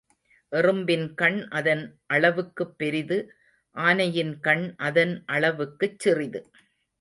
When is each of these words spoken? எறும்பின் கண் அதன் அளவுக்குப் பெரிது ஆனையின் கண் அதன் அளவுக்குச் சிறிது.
எறும்பின் 0.51 1.13
கண் 1.13 1.37
அதன் 1.49 1.83
அளவுக்குப் 2.07 2.73
பெரிது 2.77 3.17
ஆனையின் 3.75 4.39
கண் 4.39 4.65
அதன் 4.79 5.23
அளவுக்குச் 5.27 5.99
சிறிது. 5.99 6.41